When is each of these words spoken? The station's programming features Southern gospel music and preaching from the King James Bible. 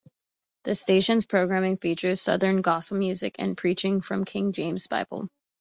The 0.63 0.73
station's 0.73 1.27
programming 1.27 1.77
features 1.77 2.21
Southern 2.23 2.63
gospel 2.63 2.97
music 2.97 3.35
and 3.37 3.55
preaching 3.55 4.01
from 4.01 4.21
the 4.21 4.25
King 4.25 4.51
James 4.51 4.87
Bible. 4.87 5.27